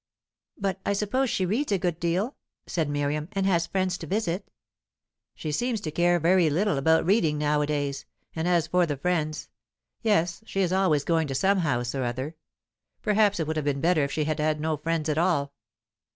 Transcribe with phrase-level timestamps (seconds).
[0.57, 4.49] "But I suppose she reads a good deal?" said Miriam; "and has friends to visit?"
[5.35, 8.07] "She seems to care very little about reading nowadays.
[8.35, 9.49] And as for the friends
[10.01, 12.35] yes, she is always going to some house or other.
[13.03, 15.53] Perhaps it would have been better if she had had no friends at all."